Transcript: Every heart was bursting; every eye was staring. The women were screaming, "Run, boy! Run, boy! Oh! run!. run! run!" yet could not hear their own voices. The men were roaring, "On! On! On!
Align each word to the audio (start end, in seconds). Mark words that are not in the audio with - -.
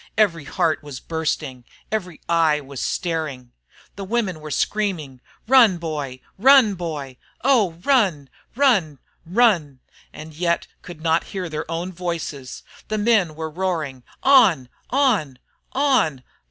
Every 0.17 0.45
heart 0.45 0.81
was 0.81 0.99
bursting; 0.99 1.63
every 1.91 2.21
eye 2.27 2.59
was 2.59 2.81
staring. 2.81 3.51
The 3.97 4.03
women 4.03 4.39
were 4.39 4.49
screaming, 4.49 5.21
"Run, 5.47 5.77
boy! 5.77 6.21
Run, 6.39 6.73
boy! 6.73 7.17
Oh! 7.43 7.73
run!. 7.83 8.27
run! 8.55 8.97
run!" 9.27 9.79
yet 10.15 10.65
could 10.81 11.01
not 11.01 11.25
hear 11.25 11.49
their 11.49 11.69
own 11.69 11.91
voices. 11.91 12.63
The 12.87 12.97
men 12.97 13.35
were 13.35 13.51
roaring, 13.51 14.01
"On! 14.23 14.69
On! 14.89 15.37
On! 15.73 16.23